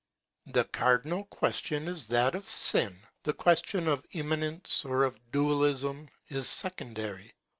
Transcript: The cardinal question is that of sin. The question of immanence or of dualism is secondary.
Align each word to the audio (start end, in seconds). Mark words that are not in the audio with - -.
The 0.47 0.63
cardinal 0.63 1.25
question 1.25 1.87
is 1.87 2.07
that 2.07 2.33
of 2.33 2.49
sin. 2.49 2.97
The 3.21 3.33
question 3.33 3.87
of 3.87 4.03
immanence 4.13 4.83
or 4.83 5.03
of 5.03 5.19
dualism 5.31 6.09
is 6.27 6.47
secondary. 6.49 7.35